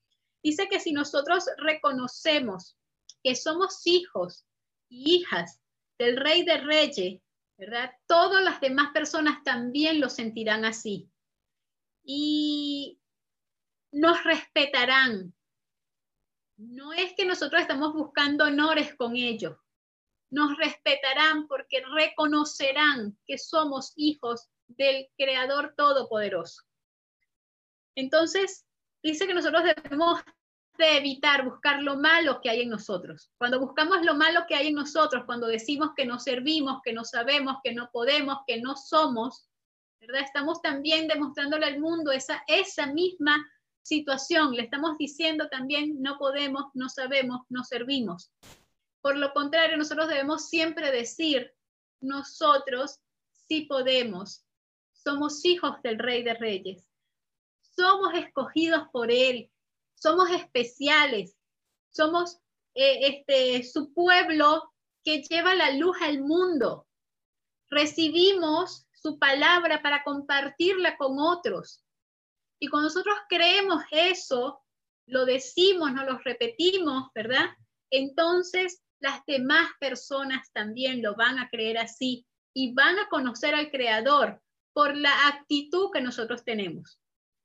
[0.43, 2.78] Dice que si nosotros reconocemos
[3.24, 4.45] que somos hijos
[4.89, 5.59] y hijas
[5.99, 7.22] del Rey de Reyes,
[7.57, 7.91] ¿verdad?
[8.07, 11.09] Todas las demás personas también lo sentirán así
[12.03, 12.99] y
[13.91, 15.34] nos respetarán.
[16.58, 19.58] No es que nosotros estamos buscando honores con ellos.
[20.30, 26.64] Nos respetarán porque reconocerán que somos hijos del Creador Todopoderoso.
[27.95, 28.66] Entonces,
[29.01, 30.22] dice que nosotros debemos
[30.78, 33.32] de evitar buscar lo malo que hay en nosotros.
[33.38, 37.03] Cuando buscamos lo malo que hay en nosotros, cuando decimos que no servimos, que no
[37.03, 39.49] sabemos, que no podemos, que no somos,
[39.99, 40.22] ¿verdad?
[40.22, 43.43] Estamos también demostrándole al mundo esa, esa misma
[43.88, 44.52] situación.
[44.54, 48.32] Le estamos diciendo también, no podemos, no sabemos, no servimos.
[49.02, 51.54] Por lo contrario, nosotros debemos siempre decir,
[52.02, 53.00] nosotros
[53.48, 54.44] sí podemos.
[54.92, 56.88] Somos hijos del Rey de Reyes.
[57.62, 59.50] Somos escogidos por Él.
[59.96, 61.38] Somos especiales.
[61.90, 62.40] Somos
[62.74, 64.74] eh, este, su pueblo
[65.04, 66.88] que lleva la luz al mundo.
[67.70, 71.84] Recibimos su palabra para compartirla con otros.
[72.60, 74.62] Y cuando nosotros creemos eso,
[75.08, 77.49] lo decimos, no lo repetimos, ¿verdad?
[77.89, 83.70] Entonces las demás personas también lo van a creer así y van a conocer al
[83.70, 84.41] Creador
[84.74, 86.99] por la actitud que nosotros tenemos,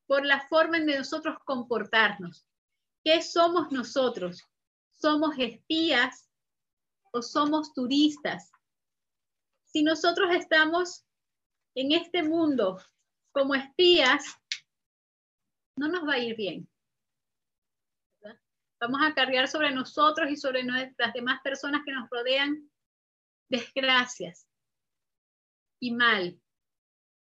[0.07, 2.47] por la forma en de nosotros comportarnos.
[3.05, 4.43] ¿Qué somos nosotros?
[4.93, 6.29] ¿Somos espías
[7.13, 8.51] o somos turistas?
[9.65, 11.05] Si nosotros estamos
[11.75, 12.81] en este mundo
[13.33, 14.25] como espías,
[15.77, 16.69] no nos va a ir bien.
[18.81, 22.69] Vamos a cargar sobre nosotros y sobre nuestras demás personas que nos rodean
[23.49, 24.49] desgracias
[25.81, 26.41] y mal.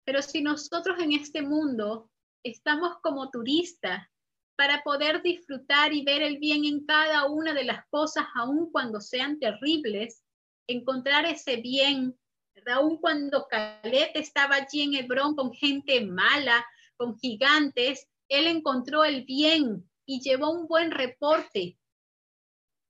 [0.04, 2.10] Pero si nosotros en este mundo
[2.42, 4.06] estamos como turistas
[4.54, 9.00] para poder disfrutar y ver el bien en cada una de las cosas, aun cuando
[9.00, 10.22] sean terribles,
[10.66, 12.18] encontrar ese bien
[12.64, 16.64] Aún cuando Caleb estaba allí en Hebrón con gente mala,
[16.96, 21.78] con gigantes, él encontró el bien y llevó un buen reporte.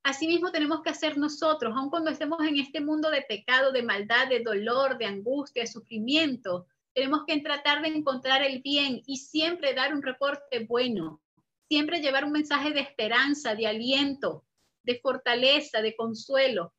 [0.03, 4.29] Asimismo tenemos que hacer nosotros, aun cuando estemos en este mundo de pecado, de maldad,
[4.29, 6.67] de dolor, de angustia, de sufrimiento.
[6.93, 11.21] Tenemos que tratar de encontrar el bien y siempre dar un reporte bueno.
[11.69, 14.45] siempre llevar un mensaje de esperanza, de aliento,
[14.83, 16.73] de fortaleza, de consuelo.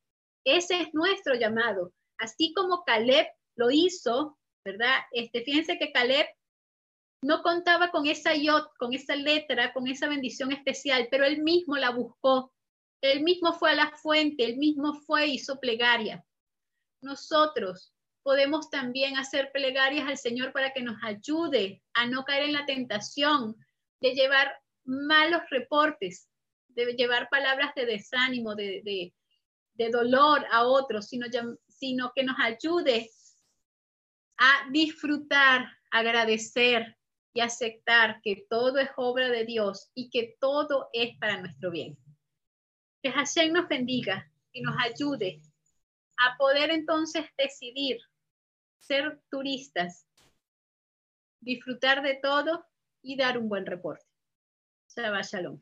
[0.45, 1.93] Ese es nuestro llamado.
[2.17, 4.97] Así como Caleb lo hizo, ¿verdad?
[5.13, 6.27] Este, fíjense que Caleb
[7.23, 11.77] no contaba con esa yot, con esa letra, con esa bendición especial, pero él mismo
[11.77, 12.53] la buscó.
[13.01, 16.25] Él mismo fue a la fuente, él mismo fue y hizo plegaria.
[17.01, 17.93] Nosotros
[18.23, 22.67] podemos también hacer plegarias al Señor para que nos ayude a no caer en la
[22.67, 23.57] tentación
[24.01, 24.53] de llevar
[24.85, 26.29] malos reportes,
[26.69, 29.13] de llevar palabras de desánimo, de,
[29.93, 31.27] dolor a otros, sino,
[31.69, 33.11] sino que nos ayude
[34.37, 36.98] a disfrutar, agradecer
[37.39, 41.97] y aceptar que todo es obra de Dios y que todo es para nuestro bien.
[43.01, 45.41] Que Hashem nos bendiga y nos ayude
[46.17, 48.01] a poder entonces decidir
[48.81, 50.05] ser turistas,
[51.39, 52.67] disfrutar de todo
[53.03, 54.05] y dar un buen reporte.
[54.89, 55.61] Shabbat Shalom.